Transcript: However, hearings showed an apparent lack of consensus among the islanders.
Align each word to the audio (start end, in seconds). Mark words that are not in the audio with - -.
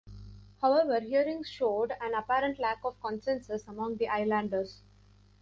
However, 0.63 0.99
hearings 0.99 1.47
showed 1.47 1.91
an 2.01 2.15
apparent 2.15 2.57
lack 2.57 2.79
of 2.83 2.99
consensus 2.99 3.67
among 3.67 3.97
the 3.97 4.07
islanders. 4.07 4.81